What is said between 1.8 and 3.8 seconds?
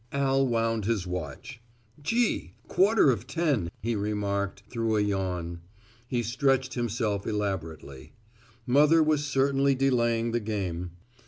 "Gee, quarter of ten,"